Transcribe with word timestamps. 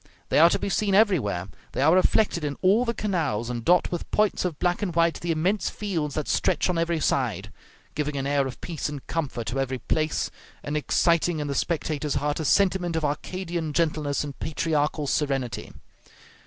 They 0.29 0.39
are 0.39 0.49
to 0.49 0.57
be 0.57 0.67
seen 0.69 0.95
everywhere; 0.95 1.47
they 1.73 1.83
are 1.83 1.93
reflected 1.93 2.43
in 2.43 2.57
all 2.63 2.85
the 2.85 2.93
canals, 2.95 3.51
and 3.51 3.63
dot 3.63 3.91
with 3.91 4.09
points 4.09 4.43
of 4.43 4.57
black 4.57 4.81
and 4.81 4.95
white 4.95 5.19
the 5.19 5.29
immense 5.29 5.69
fields 5.69 6.15
that 6.15 6.27
stretch 6.27 6.71
on 6.71 6.79
every 6.79 6.99
side, 6.99 7.51
giving 7.93 8.17
an 8.17 8.25
air 8.25 8.47
of 8.47 8.59
peace 8.61 8.89
and 8.89 9.05
comfort 9.05 9.45
to 9.45 9.59
every 9.59 9.77
place, 9.77 10.31
and 10.63 10.75
exciting 10.75 11.37
in 11.37 11.45
the 11.45 11.53
spectator's 11.53 12.15
heart 12.15 12.39
a 12.39 12.45
sentiment 12.45 12.95
of 12.95 13.05
Arcadian 13.05 13.73
gentleness 13.73 14.23
and 14.23 14.39
patriarchal 14.39 15.05
serenity. 15.05 15.71